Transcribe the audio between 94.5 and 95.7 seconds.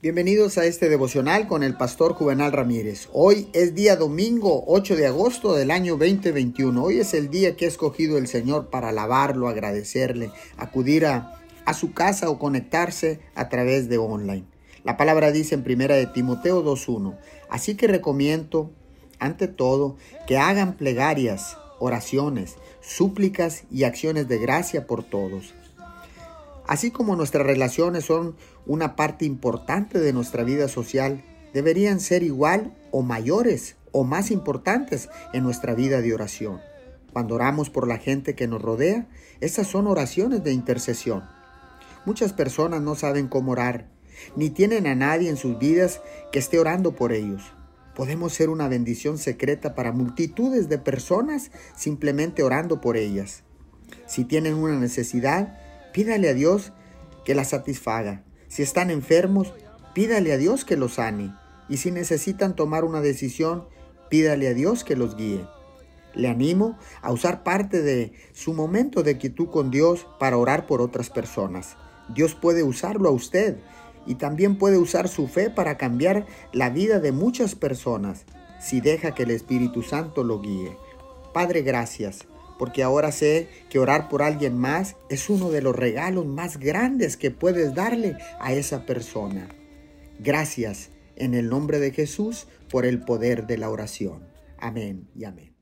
Amén y amén.